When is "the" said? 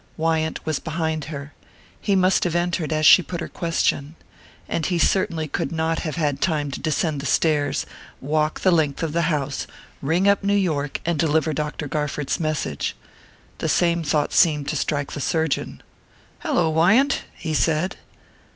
7.21-7.27, 8.61-8.71, 9.13-9.21, 13.59-13.69, 15.11-15.21